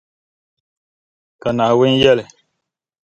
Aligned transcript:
Ka 1.41 1.49
Naawuni 1.55 1.97
yεli. 2.01 2.23